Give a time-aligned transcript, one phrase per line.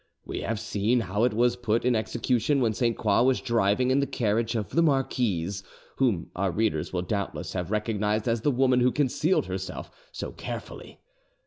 [0.25, 3.99] We have seen how it was put in execution when Sainte Croix was driving in
[3.99, 5.61] the carriage of the marquise,
[5.97, 11.01] whom our readers will doubtless have recognised as the woman who concealed herself so carefully.